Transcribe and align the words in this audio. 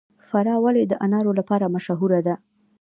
فراه 0.29 0.57
ولې 0.63 0.83
د 0.87 0.93
انارو 1.05 1.31
لپاره 1.39 1.71
مشهوره 1.75 2.19
ده؟ 2.27 2.35